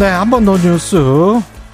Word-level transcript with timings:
네, 0.00 0.06
한 0.06 0.30
번 0.30 0.44
더 0.46 0.56
뉴스. 0.56 0.96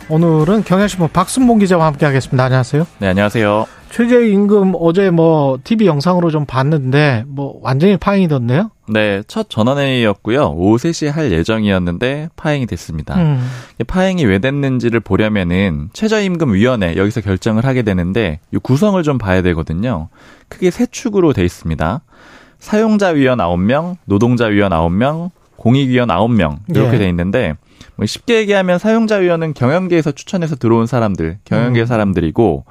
오늘은 0.08 0.64
경향신문 0.64 1.10
박순봉 1.12 1.58
기자와 1.60 1.86
함께 1.86 2.06
하겠습니다. 2.06 2.44
안녕하세요. 2.44 2.84
네, 2.98 3.06
안녕하세요. 3.08 3.66
최저임금 3.90 4.72
어제 4.80 5.10
뭐 5.10 5.58
TV 5.62 5.86
영상으로 5.86 6.30
좀 6.32 6.44
봤는데 6.44 7.22
뭐 7.28 7.58
완전히 7.62 7.96
파행이던데요? 7.96 8.70
네, 8.88 9.22
첫 9.28 9.48
전원회의였고요. 9.48 10.54
오후 10.56 10.76
3시에 10.76 11.10
할 11.12 11.30
예정이었는데 11.30 12.30
파행이 12.34 12.66
됐습니다. 12.66 13.14
음. 13.16 13.48
파행이 13.86 14.24
왜 14.24 14.40
됐는지를 14.40 14.98
보려면은 15.00 15.90
최저임금위원회 15.92 16.96
여기서 16.96 17.20
결정을 17.20 17.64
하게 17.64 17.82
되는데 17.82 18.40
이 18.52 18.58
구성을 18.58 19.00
좀 19.04 19.18
봐야 19.18 19.40
되거든요. 19.42 20.08
크게 20.48 20.70
세 20.72 20.86
축으로 20.86 21.32
돼 21.32 21.44
있습니다. 21.44 22.00
사용자위원 22.58 23.38
9명, 23.38 23.96
노동자위원 24.04 24.72
9명, 24.72 25.30
공익위원 25.56 26.08
9명 26.08 26.58
이렇게 26.68 26.94
예. 26.94 26.98
돼 26.98 27.08
있는데 27.08 27.54
뭐 27.96 28.06
쉽게 28.06 28.38
얘기하면 28.38 28.78
사용자위원은 28.78 29.54
경영계에서 29.54 30.12
추천해서 30.12 30.56
들어온 30.56 30.86
사람들, 30.86 31.38
경영계 31.44 31.80
음. 31.80 31.86
사람들이고 31.86 32.64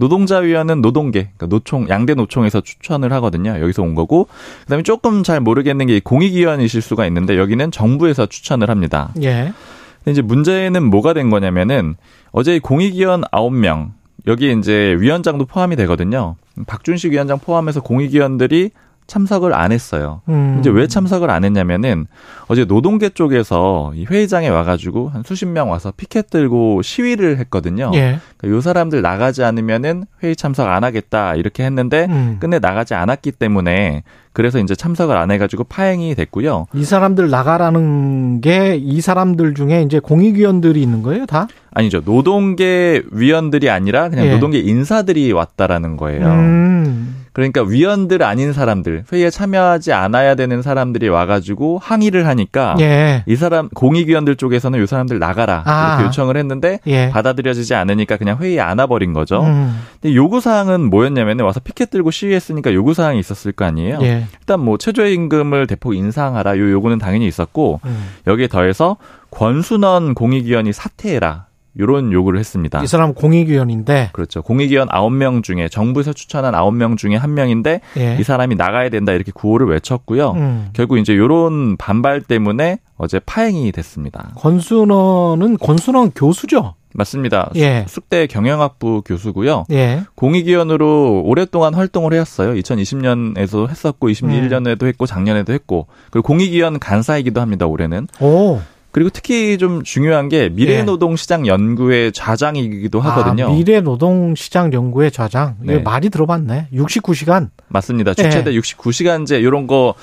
노동자위원은 0.00 0.80
노동계, 0.80 1.30
그러니까 1.36 1.46
노총, 1.46 1.88
양대 1.90 2.14
노총에서 2.14 2.62
추천을 2.62 3.12
하거든요. 3.14 3.60
여기서 3.60 3.82
온 3.82 3.94
거고, 3.94 4.28
그 4.62 4.66
다음에 4.66 4.82
조금 4.82 5.22
잘 5.22 5.40
모르겠는 5.40 5.86
게 5.86 6.00
공익위원이실 6.00 6.80
수가 6.80 7.06
있는데, 7.06 7.36
여기는 7.36 7.70
정부에서 7.70 8.24
추천을 8.24 8.70
합니다. 8.70 9.12
예. 9.22 9.52
근데 9.98 10.12
이제 10.12 10.22
문제는 10.22 10.84
뭐가 10.84 11.12
된 11.12 11.28
거냐면은, 11.28 11.96
어제 12.32 12.58
공익위원 12.58 13.24
9명, 13.30 13.90
여기 14.26 14.52
이제 14.52 14.96
위원장도 14.98 15.44
포함이 15.44 15.76
되거든요. 15.76 16.36
박준식 16.66 17.12
위원장 17.12 17.38
포함해서 17.38 17.82
공익위원들이 17.82 18.70
참석을 19.10 19.52
안 19.54 19.72
했어요. 19.72 20.20
음. 20.28 20.56
이제 20.60 20.70
왜 20.70 20.86
참석을 20.86 21.30
안 21.30 21.44
했냐면은 21.44 22.06
어제 22.46 22.64
노동계 22.64 23.10
쪽에서 23.10 23.92
이 23.94 24.04
회의장에 24.04 24.48
와가지고 24.48 25.08
한 25.08 25.22
수십 25.24 25.46
명 25.46 25.70
와서 25.70 25.92
피켓 25.96 26.30
들고 26.30 26.82
시위를 26.82 27.38
했거든요. 27.38 27.90
예. 27.94 28.18
그러니까 28.36 28.56
요 28.56 28.60
사람들 28.60 29.02
나가지 29.02 29.42
않으면은 29.42 30.04
회의 30.22 30.36
참석 30.36 30.68
안 30.68 30.84
하겠다 30.84 31.34
이렇게 31.34 31.64
했는데 31.64 32.06
음. 32.08 32.36
끝내 32.40 32.58
나가지 32.58 32.94
않았기 32.94 33.32
때문에 33.32 34.04
그래서 34.32 34.60
이제 34.60 34.76
참석을 34.76 35.16
안 35.16 35.32
해가지고 35.32 35.64
파행이 35.64 36.14
됐고요. 36.14 36.66
이 36.74 36.84
사람들 36.84 37.30
나가라는 37.30 38.40
게 38.40 38.78
이 38.80 39.00
사람들 39.00 39.54
중에 39.54 39.82
이제 39.82 39.98
공익위원들이 39.98 40.80
있는 40.80 41.02
거예요, 41.02 41.26
다? 41.26 41.48
아니죠. 41.72 42.00
노동계 42.04 43.02
위원들이 43.10 43.68
아니라 43.70 44.08
그냥 44.08 44.26
예. 44.26 44.32
노동계 44.34 44.58
인사들이 44.60 45.32
왔다라는 45.32 45.96
거예요. 45.96 46.26
음. 46.26 47.19
그러니까 47.32 47.62
위원들 47.62 48.22
아닌 48.22 48.52
사람들 48.52 49.04
회의에 49.12 49.30
참여하지 49.30 49.92
않아야 49.92 50.34
되는 50.34 50.62
사람들이 50.62 51.08
와가지고 51.08 51.78
항의를 51.82 52.26
하니까 52.26 52.76
예. 52.80 53.22
이 53.26 53.36
사람 53.36 53.68
공익위원들 53.68 54.36
쪽에서는 54.36 54.82
이 54.82 54.86
사람들 54.86 55.18
나가라 55.18 55.62
아. 55.64 55.94
이렇게 55.94 56.06
요청을 56.06 56.36
했는데 56.36 56.80
예. 56.86 57.10
받아들여지지 57.10 57.74
않으니까 57.74 58.16
그냥 58.16 58.38
회의에 58.38 58.60
안 58.60 58.78
와버린 58.78 59.12
거죠. 59.12 59.42
음. 59.42 59.80
근데 60.00 60.14
요구 60.14 60.40
사항은 60.40 60.90
뭐였냐면 60.90 61.40
와서 61.40 61.60
피켓 61.60 61.90
들고 61.90 62.10
시위했으니까 62.10 62.74
요구 62.74 62.94
사항이 62.94 63.18
있었을 63.18 63.52
거 63.52 63.64
아니에요. 63.64 63.98
예. 64.02 64.26
일단 64.40 64.60
뭐 64.60 64.76
최저임금을 64.78 65.66
대폭 65.66 65.94
인상하라 65.94 66.58
요 66.58 66.70
요구는 66.70 66.98
당연히 66.98 67.26
있었고 67.26 67.80
음. 67.84 68.08
여기에 68.26 68.48
더해서 68.48 68.96
권순원 69.30 70.14
공익위원이 70.14 70.72
사퇴해라. 70.72 71.49
요런 71.80 72.12
요구를 72.12 72.38
했습니다. 72.38 72.82
이 72.82 72.86
사람 72.86 73.14
공익위원인데 73.14 74.10
그렇죠. 74.12 74.42
공익위원 74.42 74.88
9명 74.88 75.42
중에 75.42 75.68
정부에서 75.68 76.12
추천한 76.12 76.54
9명 76.54 76.96
중에 76.96 77.16
한 77.16 77.34
명인데 77.34 77.80
예. 77.96 78.16
이 78.20 78.22
사람이 78.22 78.54
나가야 78.54 78.90
된다 78.90 79.12
이렇게 79.12 79.32
구호를 79.34 79.66
외쳤고요. 79.66 80.32
음. 80.32 80.68
결국 80.72 80.98
이제 80.98 81.16
요런 81.16 81.76
반발 81.76 82.20
때문에 82.20 82.78
어제 82.96 83.18
파행이 83.18 83.72
됐습니다. 83.72 84.32
권순원은 84.36 85.56
권순원 85.58 86.12
교수죠? 86.14 86.74
맞습니다. 86.92 87.50
예. 87.56 87.84
숙대 87.88 88.26
경영학부 88.26 89.02
교수고요. 89.06 89.64
예. 89.70 90.02
공익위원으로 90.16 91.22
오랫동안 91.24 91.74
활동을 91.74 92.12
해왔어요. 92.12 92.54
2020년에도 92.54 93.68
했었고 93.68 94.08
21년에도 94.08 94.86
했고 94.86 95.06
작년에도 95.06 95.52
했고 95.52 95.86
그리고 96.10 96.26
공익위원 96.26 96.78
간사이기도 96.78 97.40
합니다. 97.40 97.66
올해는. 97.66 98.08
오. 98.20 98.60
그리고 98.92 99.10
특히 99.10 99.56
좀 99.58 99.82
중요한 99.82 100.28
게 100.28 100.48
미래노동시장 100.48 101.46
연구의 101.46 102.12
좌장이기도 102.12 103.00
아, 103.02 103.04
하거든요. 103.10 103.46
아, 103.46 103.52
미래노동시장 103.52 104.72
연구의 104.72 105.10
좌장. 105.12 105.56
네. 105.60 105.74
이거 105.74 105.82
많이 105.82 106.10
들어봤네. 106.10 106.68
69시간. 106.72 107.50
맞습니다. 107.68 108.14
주최대 108.14 108.52
예. 108.52 108.58
69시간제 108.58 109.40
이런 109.40 109.66
거. 109.66 109.94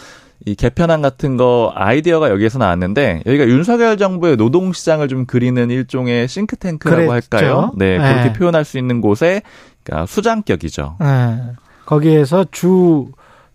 이 0.45 0.53
개편안 0.53 1.01
같은 1.01 1.35
거 1.35 1.73
아이디어가 1.75 2.29
여기에서 2.29 2.59
나왔는데 2.59 3.23
여기가 3.25 3.47
윤석열 3.47 3.97
정부의 3.97 4.37
노동 4.37 4.71
시장을 4.71 5.07
좀 5.07 5.25
그리는 5.25 5.69
일종의 5.71 6.27
싱크탱크라고 6.27 7.07
그랬죠. 7.07 7.27
할까요? 7.37 7.71
네, 7.75 7.97
네, 7.97 8.13
그렇게 8.13 8.33
표현할 8.33 8.63
수 8.63 8.77
있는 8.77 9.01
곳에 9.01 9.41
그러니까 9.83 10.05
수장격이죠. 10.05 10.97
네. 10.99 11.41
거기에서 11.87 12.45
주 12.51 13.07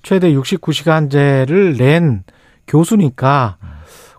최대 0.02 0.32
69시간제를 0.32 1.78
낸 1.78 2.24
교수니까 2.66 3.58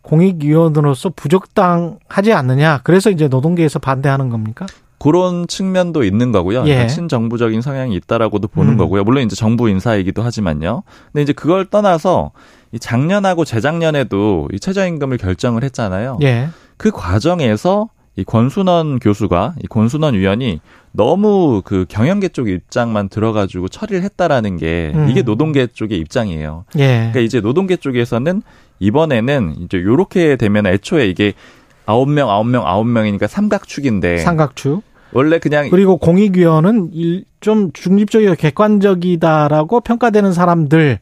공익위원으로서 0.03 1.09
부적당하지 1.15 2.33
않느냐. 2.33 2.81
그래서 2.83 3.09
이제 3.09 3.27
노동계에서 3.27 3.79
반대하는 3.79 4.29
겁니까? 4.29 4.67
그런 4.99 5.47
측면도 5.47 6.03
있는 6.05 6.31
거고요. 6.31 6.63
예. 6.67 6.87
친정부적인 6.87 7.61
성향이 7.61 7.93
있다라고도 7.95 8.47
보는 8.47 8.73
음. 8.73 8.77
거고요. 8.77 9.03
물론 9.03 9.23
이제 9.23 9.35
정부 9.35 9.69
인사이기도 9.69 10.21
하지만요. 10.21 10.83
근데 11.11 11.23
이제 11.23 11.33
그걸 11.33 11.65
떠나서 11.65 12.31
이 12.71 12.79
작년하고 12.79 13.43
재작년에도 13.43 14.47
이 14.53 14.59
최저임금을 14.59 15.17
결정을 15.17 15.63
했잖아요. 15.63 16.19
예. 16.21 16.49
그 16.77 16.91
과정에서 16.91 17.89
이 18.15 18.23
권순원 18.23 18.99
교수가 18.99 19.55
이 19.63 19.67
권순원 19.67 20.13
위원이 20.13 20.61
너무 20.91 21.61
그 21.65 21.85
경영계 21.89 22.29
쪽 22.29 22.47
입장만 22.47 23.09
들어가지고 23.09 23.67
처리를 23.67 24.03
했다라는 24.03 24.57
게 24.57 24.91
음. 24.93 25.09
이게 25.09 25.21
노동계 25.23 25.67
쪽의 25.73 25.97
입장이에요. 25.97 26.65
예. 26.77 26.87
그러니까 26.97 27.19
이제 27.19 27.41
노동계 27.41 27.77
쪽에서는 27.77 28.41
이번에는 28.83 29.55
이제 29.59 29.81
요렇게 29.81 30.35
되면 30.35 30.65
애초에 30.67 31.07
이게 31.07 31.33
아홉 31.85 32.09
명 32.09 32.29
아홉 32.29 32.47
명 32.47 32.65
아홉 32.67 32.87
명이니까 32.87 33.27
삼각축인데 33.27 34.17
삼각축. 34.19 34.83
원래 35.13 35.39
그냥 35.39 35.69
그리고 35.69 35.97
공익위원은 35.97 36.91
좀 37.39 37.71
중립적이고 37.71 38.35
객관적이다라고 38.35 39.81
평가되는 39.81 40.33
사람들 40.33 40.99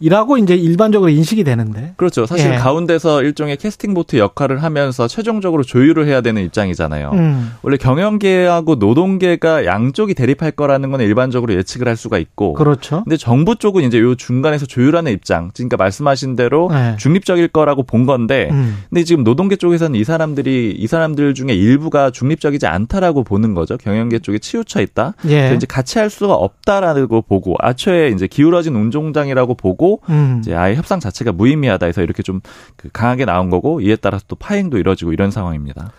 이라고 0.00 0.38
이제 0.38 0.54
일반적으로 0.54 1.10
인식이 1.10 1.44
되는데. 1.44 1.94
그렇죠. 1.96 2.26
사실 2.26 2.52
예. 2.52 2.56
가운데서 2.56 3.22
일종의 3.22 3.56
캐스팅 3.56 3.94
보트 3.94 4.16
역할을 4.16 4.62
하면서 4.62 5.08
최종적으로 5.08 5.62
조율을 5.62 6.06
해야 6.06 6.20
되는 6.20 6.42
입장이잖아요. 6.44 7.10
음. 7.12 7.52
원래 7.62 7.76
경영계하고 7.76 8.76
노동계가 8.76 9.64
양쪽이 9.66 10.14
대립할 10.14 10.50
거라는 10.52 10.90
건 10.90 11.00
일반적으로 11.00 11.54
예측을 11.54 11.88
할 11.88 11.96
수가 11.96 12.18
있고. 12.18 12.54
그렇죠. 12.54 13.02
근데 13.04 13.16
정부 13.16 13.56
쪽은 13.56 13.82
이제 13.84 13.98
요 14.00 14.14
중간에서 14.14 14.66
조율하는 14.66 15.12
입장. 15.12 15.50
그러니까 15.54 15.76
말씀하신 15.76 16.36
대로 16.36 16.68
예. 16.72 16.96
중립적일 16.98 17.48
거라고 17.48 17.82
본 17.82 18.06
건데. 18.06 18.48
음. 18.50 18.78
근데 18.90 19.04
지금 19.04 19.24
노동계 19.24 19.56
쪽에서는 19.56 19.98
이 19.98 20.04
사람들이 20.04 20.74
이 20.76 20.86
사람들 20.86 21.34
중에 21.34 21.54
일부가 21.54 22.10
중립적이지 22.10 22.66
않다라고 22.66 23.24
보는 23.24 23.54
거죠. 23.54 23.76
경영계 23.76 24.18
쪽에 24.18 24.38
치우쳐 24.38 24.80
있다. 24.80 25.14
예. 25.28 25.54
이제 25.54 25.66
같이 25.66 25.98
할 25.98 26.10
수가 26.10 26.34
없다라고 26.34 27.22
보고 27.22 27.54
아초에 27.58 28.08
이제 28.08 28.26
기울어진 28.26 28.74
운종장이라고 28.74 29.54
보고 29.54 29.93
음. 30.08 30.38
이제 30.40 30.54
아예 30.54 30.74
협상 30.74 31.00
자체가 31.00 31.32
무의미하다 31.32 31.86
해서 31.86 32.02
이렇게 32.02 32.22
좀그 32.22 32.90
강하게 32.92 33.24
나온 33.24 33.50
거고 33.50 33.80
이에 33.80 33.96
따라서 33.96 34.24
또 34.28 34.36
파행도 34.36 34.78
이뤄지고 34.78 35.12
이런 35.12 35.30
상황입니다. 35.30 35.92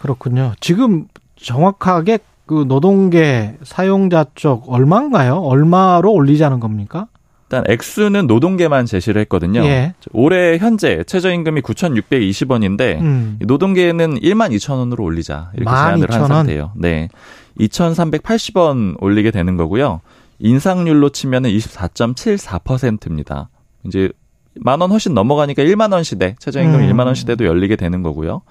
그렇군요. 0.00 0.52
지금 0.60 1.06
정확하게 1.36 2.18
그 2.46 2.64
노동계 2.66 3.58
사용자 3.62 4.26
쪽 4.34 4.72
얼마인가요? 4.72 5.36
얼마로 5.36 6.12
올리자는 6.12 6.58
겁니까? 6.58 7.06
일단 7.50 7.64
액수는 7.68 8.28
노동계만 8.28 8.86
제시를 8.86 9.20
했거든요. 9.22 9.64
예. 9.64 9.94
올해 10.12 10.56
현재 10.58 11.02
최저임금이 11.02 11.62
9,620원인데 11.62 13.00
음. 13.00 13.38
노동계는 13.40 14.20
1만 14.20 14.54
2천 14.56 14.78
원으로 14.78 15.02
올리자 15.02 15.50
이렇게 15.54 15.68
제안을 15.68 16.12
한 16.12 16.26
상태예요. 16.28 16.70
네, 16.76 17.08
2,380원 17.58 18.96
올리게 19.00 19.32
되는 19.32 19.56
거고요. 19.56 20.00
인상률로 20.40 21.10
치면은 21.10 21.50
24.74%입니다. 21.50 23.48
이제 23.84 24.10
만 24.60 24.80
원 24.80 24.90
훨씬 24.90 25.14
넘어가니까 25.14 25.62
1만 25.62 25.92
원 25.92 26.02
시대, 26.02 26.34
최저임금 26.40 26.80
음. 26.80 26.88
1만 26.90 27.06
원 27.06 27.14
시대도 27.14 27.44
열리게 27.44 27.76
되는 27.76 28.02
거고요. 28.02 28.42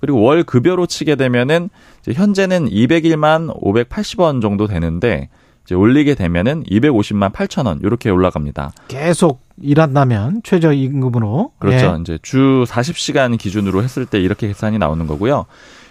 그리고 0.00 0.22
월 0.22 0.42
급여로 0.42 0.86
치게 0.86 1.14
되면은 1.16 1.68
현재는 2.10 2.68
201만 2.70 3.54
580원 3.62 4.40
정도 4.42 4.66
되는데 4.66 5.28
이제 5.64 5.76
올리게 5.76 6.16
되면은 6.16 6.64
250만 6.64 7.32
8천 7.32 7.66
원 7.66 7.78
이렇게 7.82 8.10
올라갑니다. 8.10 8.72
계속 8.88 9.42
일한다면 9.60 10.40
최저 10.42 10.72
임금으로 10.72 11.52
그렇죠. 11.60 11.94
예. 11.96 12.00
이제 12.00 12.18
주 12.22 12.64
40시간 12.66 13.38
기준으로 13.38 13.82
했을 13.84 14.06
때 14.06 14.18
이렇게 14.18 14.48
계산이 14.48 14.78
나오는 14.78 15.06
거고요. 15.06 15.46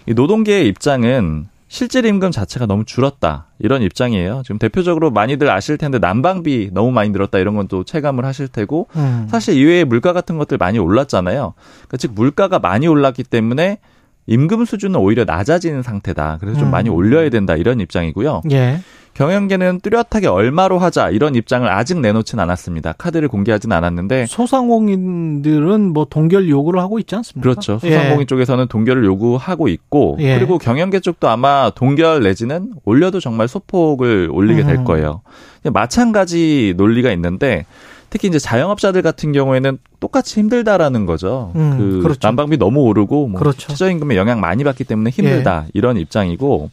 이 0.06 0.12
노동계의 0.12 0.66
입장은 0.68 1.46
실질 1.72 2.04
임금 2.04 2.32
자체가 2.32 2.66
너무 2.66 2.84
줄었다. 2.84 3.46
이런 3.58 3.80
입장이에요. 3.80 4.42
지금 4.44 4.58
대표적으로 4.58 5.10
많이들 5.10 5.48
아실 5.48 5.78
텐데 5.78 5.98
난방비 5.98 6.68
너무 6.74 6.90
많이 6.92 7.08
늘었다 7.08 7.38
이런 7.38 7.54
건 7.54 7.66
또 7.66 7.82
체감을 7.82 8.26
하실 8.26 8.46
테고 8.48 8.88
음. 8.96 9.26
사실 9.30 9.56
이외에 9.56 9.84
물가 9.84 10.12
같은 10.12 10.36
것들 10.36 10.58
많이 10.58 10.78
올랐잖아요. 10.78 11.54
그러니까 11.56 11.96
즉 11.96 12.12
물가가 12.14 12.58
많이 12.58 12.86
올랐기 12.86 13.24
때문에 13.24 13.78
임금 14.26 14.64
수준은 14.64 15.00
오히려 15.00 15.24
낮아지는 15.24 15.82
상태다. 15.82 16.38
그래서 16.40 16.58
좀 16.58 16.68
음. 16.68 16.70
많이 16.70 16.88
올려야 16.88 17.28
된다 17.30 17.56
이런 17.56 17.80
입장이고요. 17.80 18.42
예. 18.52 18.80
경영계는 19.14 19.80
뚜렷하게 19.80 20.26
얼마로 20.28 20.78
하자 20.78 21.10
이런 21.10 21.34
입장을 21.34 21.68
아직 21.68 22.00
내놓진 22.00 22.38
않았습니다. 22.38 22.92
카드를 22.92 23.28
공개하진 23.28 23.70
않았는데 23.70 24.24
소상공인들은 24.26 25.92
뭐 25.92 26.06
동결 26.08 26.48
요구를 26.48 26.80
하고 26.80 26.98
있지 26.98 27.14
않습니까? 27.16 27.42
그렇죠. 27.42 27.78
소상공인 27.78 28.26
쪽에서는 28.26 28.68
동결을 28.68 29.04
요구하고 29.04 29.68
있고 29.68 30.16
예. 30.20 30.38
그리고 30.38 30.56
경영계 30.56 31.00
쪽도 31.00 31.28
아마 31.28 31.70
동결 31.74 32.22
내지는 32.22 32.72
올려도 32.84 33.20
정말 33.20 33.48
소폭을 33.48 34.30
올리게 34.32 34.64
될 34.64 34.76
음. 34.76 34.84
거예요. 34.84 35.20
마찬가지 35.64 36.72
논리가 36.78 37.12
있는데 37.12 37.66
특히 38.12 38.28
이제 38.28 38.38
자영업자들 38.38 39.00
같은 39.00 39.32
경우에는 39.32 39.78
똑같이 39.98 40.38
힘들다라는 40.38 41.06
거죠. 41.06 41.50
음, 41.56 41.78
그 41.78 42.02
그렇죠. 42.02 42.18
난방비 42.22 42.58
너무 42.58 42.82
오르고 42.82 43.28
뭐 43.28 43.38
그렇죠. 43.38 43.62
예. 43.62 43.66
최저임금에 43.68 44.16
영향 44.18 44.38
많이 44.38 44.64
받기 44.64 44.84
때문에 44.84 45.08
힘들다 45.08 45.64
이런 45.72 45.96
입장이고 45.96 46.70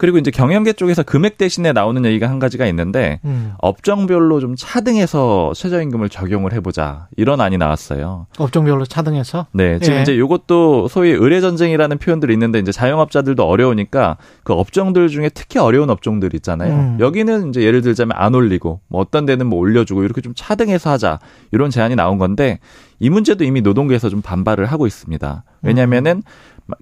그리고 0.00 0.16
이제 0.16 0.30
경영계 0.30 0.72
쪽에서 0.72 1.02
금액 1.02 1.36
대신에 1.36 1.74
나오는 1.74 2.02
얘기가 2.06 2.26
한 2.26 2.38
가지가 2.38 2.64
있는데 2.68 3.20
음. 3.26 3.52
업종별로 3.58 4.40
좀 4.40 4.54
차등해서 4.56 5.52
최저임금을 5.54 6.08
적용을 6.08 6.54
해보자 6.54 7.08
이런 7.18 7.42
안이 7.42 7.58
나왔어요. 7.58 8.26
업종별로 8.38 8.86
차등해서 8.86 9.48
네, 9.52 9.78
지금 9.78 9.98
예. 9.98 10.02
이제 10.02 10.18
요것도 10.18 10.88
소위 10.88 11.10
의뢰 11.10 11.42
전쟁이라는 11.42 11.98
표현들이 11.98 12.32
있는데 12.32 12.60
이제 12.60 12.72
자영업자들도 12.72 13.46
어려우니까 13.46 14.16
그 14.42 14.54
업종들 14.54 15.08
중에 15.08 15.28
특히 15.34 15.58
어려운 15.58 15.90
업종들 15.90 16.34
있잖아요. 16.36 16.72
음. 16.72 16.96
여기는 16.98 17.50
이제 17.50 17.60
예를 17.60 17.82
들자면 17.82 18.16
안 18.16 18.34
올리고 18.34 18.80
뭐 18.88 19.02
어떤 19.02 19.26
데는 19.26 19.48
뭐 19.48 19.58
올려주고 19.58 20.02
이렇게 20.02 20.22
좀 20.22 20.32
차등해서 20.34 20.88
하자 20.92 21.18
이런 21.52 21.68
제안이 21.68 21.94
나온 21.94 22.16
건데 22.16 22.58
이 23.00 23.10
문제도 23.10 23.44
이미 23.44 23.60
노동계에서 23.60 24.08
좀 24.08 24.22
반발을 24.22 24.64
하고 24.64 24.86
있습니다. 24.86 25.44
왜냐면은 25.60 26.22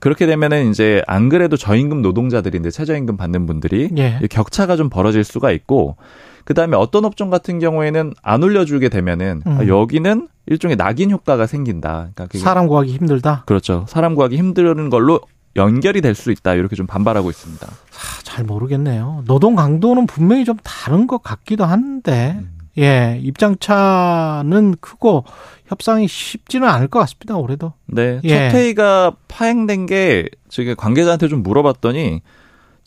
그렇게 0.01 0.27
되면은 0.27 0.71
이제 0.71 1.03
안 1.07 1.29
그래도 1.29 1.57
저임금 1.57 2.03
노동자들인데 2.03 2.71
최저임금 2.71 3.17
받는 3.17 3.47
분들이 3.47 3.91
예. 3.99 4.19
이 4.23 4.29
격차가 4.29 4.77
좀 4.77 4.89
벌어질 4.91 5.25
수가 5.25 5.51
있고 5.53 5.97
그다음에 6.45 6.77
어떤 6.77 7.05
업종 7.05 7.31
같은 7.31 7.59
경우에는 7.59 8.15
안 8.23 8.43
올려주게 8.43 8.89
되면은 8.89 9.43
음. 9.47 9.59
아, 9.61 9.67
여기는 9.67 10.29
일종의 10.47 10.77
낙인 10.77 11.11
효과가 11.11 11.47
생긴다. 11.47 12.11
그러니까 12.15 12.39
사람 12.39 12.67
구하기 12.67 12.91
힘들다. 12.93 13.43
그렇죠. 13.47 13.85
사람 13.89 14.15
구하기 14.15 14.37
힘든 14.37 14.89
걸로 14.89 15.21
연결이 15.57 16.01
될 16.01 16.15
수 16.15 16.31
있다. 16.31 16.55
이렇게 16.55 16.77
좀 16.77 16.87
반발하고 16.87 17.29
있습니다. 17.31 17.67
아, 17.67 18.23
잘 18.23 18.45
모르겠네요. 18.45 19.25
노동 19.27 19.57
강도는 19.57 20.07
분명히 20.07 20.45
좀 20.45 20.57
다른 20.63 21.07
것 21.07 21.23
같기도 21.23 21.65
한데, 21.65 22.37
음. 22.39 22.58
예, 22.79 23.19
입장차는 23.23 24.77
크고 24.81 25.25
협상이 25.67 26.09
쉽지는 26.09 26.69
않을 26.69 26.89
것 26.89 26.99
같습니다. 27.01 27.37
올해도. 27.37 27.73
네. 27.87 28.21
예. 28.25 28.29
첫 28.29 28.57
회의가 28.57 29.13
파행된 29.29 29.87
게 29.87 30.29
저기 30.49 30.75
관계자한테 30.75 31.29
좀 31.29 31.43
물어봤더니 31.43 32.23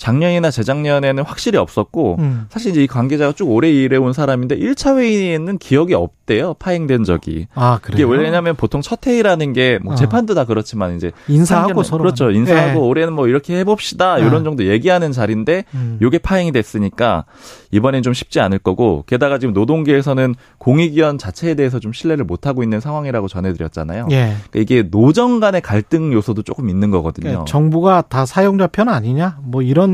작년이나 0.02 0.50
재작년에는 0.50 1.24
확실히 1.24 1.60
없었고 1.60 2.16
음. 2.18 2.48
사실 2.50 2.72
이제 2.72 2.84
이 2.84 2.88
관계자가 2.88 3.34
쭉 3.34 3.52
오래 3.52 3.70
일해온 3.70 4.14
사람인데 4.14 4.58
1차 4.58 4.98
회의에는 4.98 5.60
기억이 5.60 5.94
없대요. 5.94 6.56
파행된 6.56 7.04
적이. 7.04 7.46
아, 7.54 7.80
이게 7.84 8.04
그래요. 8.04 8.24
왜냐하면 8.24 8.56
보통 8.56 8.82
첫 8.82 9.06
회의라는 9.06 9.54
게뭐 9.54 9.94
어. 9.94 9.96
재판도 9.96 10.34
다 10.34 10.46
그렇지만 10.46 10.96
이제 10.96 11.12
인사하고 11.28 11.84
서로 11.84 12.02
그렇죠. 12.02 12.32
인사하고 12.32 12.80
예. 12.80 12.84
올해는 12.84 13.14
뭐 13.14 13.28
이렇게 13.28 13.60
해봅시다. 13.60 14.16
어. 14.16 14.20
이런 14.20 14.44
정도 14.44 14.66
얘기하는 14.66 15.12
자리인데 15.12 15.66
음. 15.76 16.00
요게 16.02 16.18
파행이 16.18 16.52
됐으니까 16.52 17.26
이번엔 17.70 18.02
좀 18.02 18.14
쉽지 18.14 18.40
않을 18.40 18.58
거고 18.58 19.04
게다가 19.06 19.38
지금 19.38 19.54
노동계에서는 19.54 20.34
공익위원 20.58 21.20
자체에 21.20 21.54
대해서 21.54 21.80
좀 21.80 21.94
신뢰를 21.94 22.26
못 22.26 22.48
하고 22.48 22.64
있는 22.64 22.80
상황이라고 22.80 23.28
전해드렸잖아요. 23.28 24.08
예. 24.10 24.16
그러니까 24.16 24.60
이게 24.60 24.82
노정 24.90 25.40
간의 25.40 25.62
갈등 25.62 26.12
요소도 26.12 26.42
조금 26.42 26.70
있는 26.70 26.90
거거든요. 26.90 27.24
그러니까 27.26 27.46
정부가 27.46 28.02
다 28.02 28.26
사용자 28.26 28.66
편 28.66 28.90
아니냐? 28.90 29.38
뭐 29.44 29.62
이런 29.62 29.91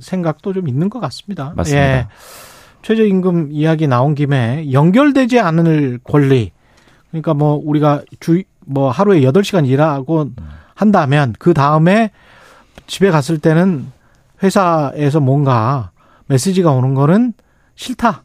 생각도 0.00 0.52
좀 0.52 0.68
있는 0.68 0.90
것 0.90 1.00
같습니다. 1.00 1.52
맞습니다. 1.56 1.98
예. 1.98 2.06
최저임금 2.82 3.48
이야기 3.52 3.86
나온 3.86 4.14
김에 4.14 4.70
연결되지 4.72 5.38
않을 5.40 6.00
권리. 6.04 6.50
그러니까 7.10 7.34
뭐 7.34 7.60
우리가 7.62 8.02
주 8.20 8.42
뭐 8.64 8.92
하루에 8.92 9.22
8시간 9.22 9.66
일하고 9.66 10.30
한다면 10.76 11.34
그 11.40 11.52
다음에 11.52 12.12
집에 12.86 13.10
갔을 13.10 13.38
때는 13.38 13.90
회사에서 14.40 15.18
뭔가 15.18 15.90
메시지가 16.26 16.70
오는 16.70 16.94
거는 16.94 17.32
싫다. 17.74 18.22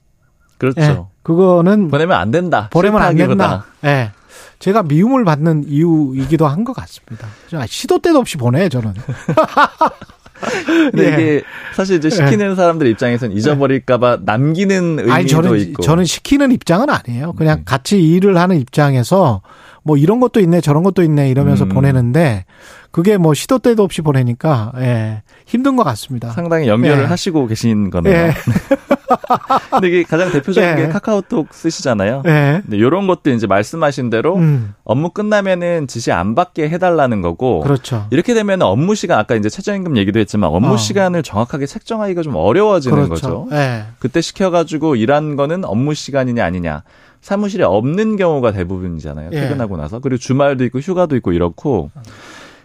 그렇죠. 0.60 0.80
예. 0.82 1.00
그거는 1.24 1.88
보내면 1.90 2.18
안 2.18 2.30
된다. 2.30 2.70
보내면 2.72 3.02
안. 3.02 3.16
된다. 3.16 3.66
예. 3.84 4.12
제가 4.60 4.84
미움을 4.84 5.26
받는 5.26 5.64
이유이기도 5.68 6.46
한 6.48 6.64
것 6.64 6.74
같습니다. 6.74 7.28
아, 7.56 7.66
시도 7.66 7.98
때도 7.98 8.20
없이 8.20 8.38
보내 8.38 8.70
저는. 8.70 8.94
근데 10.92 11.06
예. 11.06 11.14
이게 11.14 11.42
사실 11.76 11.98
이제 11.98 12.10
시키는 12.10 12.56
사람들 12.56 12.88
입장에서는 12.88 13.36
잊어버릴까봐 13.36 14.20
남기는 14.26 15.00
의미도 15.00 15.14
아니 15.14 15.28
저는 15.28 15.60
있고. 15.60 15.84
저는 15.84 16.06
시키는 16.06 16.52
입장은 16.52 16.90
아니에요. 16.90 17.34
그냥 17.34 17.58
네. 17.58 17.64
같이 17.66 18.02
일을 18.02 18.38
하는 18.38 18.60
입장에서 18.60 19.42
뭐 19.88 19.96
이런 19.96 20.20
것도 20.20 20.42
있네 20.42 20.60
저런 20.60 20.84
것도 20.84 21.02
있네 21.02 21.30
이러면서 21.30 21.64
음. 21.64 21.70
보내는데 21.70 22.44
그게 22.92 23.16
뭐 23.16 23.34
시도 23.34 23.58
때도 23.58 23.84
없이 23.84 24.02
보내니까 24.02 24.74
예, 24.80 25.22
힘든 25.46 25.78
것 25.78 25.84
같습니다. 25.84 26.32
상당히 26.32 26.68
연결을 26.68 27.04
예. 27.04 27.08
하시고 27.08 27.48
계신 27.48 27.90
거네요. 27.90 28.14
예. 28.14 28.34
근데 29.72 29.88
이게 29.88 30.04
가장 30.04 30.30
대표적인 30.32 30.70
예. 30.72 30.76
게 30.76 30.88
카카오톡 30.90 31.54
쓰시잖아요. 31.54 32.24
예. 32.26 32.62
근데 32.64 32.76
이런 32.76 33.08
것도 33.08 33.30
이제 33.30 33.48
말씀하신 33.48 34.10
대로 34.10 34.36
음, 34.36 34.74
업무 34.84 35.12
끝나면은 35.12 35.88
지시 35.88 36.12
안 36.12 36.36
받게 36.36 36.70
해달라는 36.70 37.22
거고. 37.22 37.62
그렇죠. 37.62 38.08
이렇게 38.12 38.34
되면 38.34 38.62
업무 38.62 38.96
시간 38.96 39.20
아까 39.20 39.36
이제 39.36 39.50
최저임금 39.50 39.96
얘기도 39.98 40.20
했지만 40.20 40.50
업무 40.50 40.74
어. 40.74 40.78
시간을 40.78 41.24
정확하게 41.24 41.66
책정하기가 41.66 42.24
좀 42.24 42.36
어려워지는 42.36 43.06
그렇죠. 43.06 43.46
거죠. 43.46 43.48
예. 43.56 43.86
그때 44.00 44.20
시켜가지고 44.20 44.96
일한 44.96 45.36
거는 45.36 45.64
업무 45.64 45.94
시간이냐 45.94 46.44
아니냐. 46.44 46.84
사무실에 47.22 47.64
없는 47.64 48.16
경우가 48.18 48.52
대부분이잖아요. 48.52 49.30
예. 49.34 49.40
퇴근하고 49.42 49.78
나서. 49.78 50.00
그리고 50.00 50.18
주말도 50.18 50.64
있고 50.66 50.80
휴가도 50.80 51.16
있고 51.18 51.32
이렇고. 51.34 51.92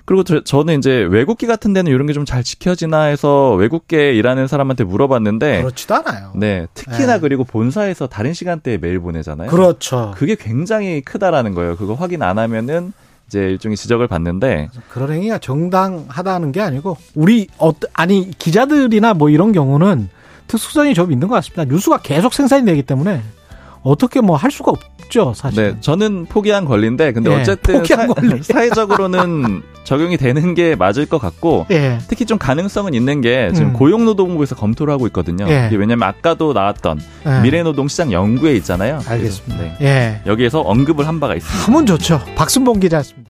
그리고 0.05 0.25
저, 0.25 0.43
저는 0.43 0.79
이제 0.79 1.07
외국계 1.09 1.47
같은 1.47 1.73
데는 1.73 1.93
이런 1.93 2.07
게 2.09 2.13
좀 2.13 2.25
잘 2.25 2.43
지켜지나 2.43 3.03
해서 3.05 3.53
외국계 3.55 4.15
일하는 4.15 4.49
사람한테 4.49 4.83
물어봤는데 4.85 5.61
그렇지도 5.63 5.95
않아요. 5.95 6.33
네, 6.35 6.67
특히나 6.75 7.15
예. 7.15 7.19
그리고 7.21 7.45
본사에서 7.45 8.09
다른 8.09 8.33
시간대에 8.33 8.79
메일 8.79 8.99
보내잖아요. 8.99 9.49
그렇죠. 9.49 10.13
그게 10.17 10.35
굉장히 10.35 11.01
크다라는 11.03 11.55
거예요. 11.55 11.77
그거 11.77 11.95
확인 11.95 12.23
안 12.23 12.39
하면은 12.39 12.93
이제 13.29 13.39
일종의 13.51 13.77
지적을 13.77 14.09
받는데 14.09 14.71
그런 14.91 15.13
행위가 15.13 15.39
정당하다는 15.39 16.53
게 16.53 16.61
아니고 16.61 16.97
우리 17.15 17.47
어 17.59 17.71
아니 17.95 18.31
기자들이나 18.39 19.15
뭐 19.15 19.31
이런 19.31 19.53
경우는 19.53 20.09
특수성이 20.49 20.95
좀 20.95 21.13
있는 21.13 21.29
것 21.29 21.35
같습니다. 21.37 21.65
뉴스가 21.65 21.99
계속 21.99 22.35
생산이 22.35 22.65
되기 22.67 22.83
때문에 22.83 23.23
어떻게 23.83 24.21
뭐 24.21 24.37
할 24.37 24.51
수가 24.51 24.73
없죠, 24.73 25.33
사실. 25.35 25.63
네, 25.63 25.77
저는 25.81 26.27
포기한 26.27 26.65
권리인데 26.65 27.13
근데 27.13 27.31
예, 27.31 27.41
어쨌든 27.41 27.75
포기한 27.79 28.09
사, 28.09 28.15
권리. 28.15 28.43
사회적으로는 28.43 29.63
적용이 29.85 30.17
되는 30.17 30.55
게 30.55 30.75
맞을 30.77 31.07
것 31.07 31.19
같고 31.19 31.67
예. 31.71 31.99
특히 32.09 32.25
좀 32.25 32.39
가능성은 32.39 32.95
있는 32.95 33.21
게 33.21 33.51
지금 33.53 33.71
음. 33.71 33.73
고용노동부에서 33.73 34.55
검토를 34.55 34.93
하고 34.93 35.07
있거든요. 35.09 35.47
예. 35.49 35.67
이게 35.69 35.77
왜냐하면 35.77 36.09
아까도 36.09 36.53
나왔던 36.53 37.01
예. 37.27 37.41
미래노동시장 37.43 38.13
연구에 38.13 38.55
있잖아요. 38.57 39.01
알겠습니다. 39.07 39.63
네, 39.63 39.77
예. 39.81 40.21
여기에서 40.31 40.61
언급을 40.61 41.07
한 41.07 41.21
바가 41.21 41.35
있습니다. 41.35 41.67
하면 41.67 41.87
좋죠. 41.87 42.21
박순봉 42.37 42.81
기자였습니다. 42.81 43.22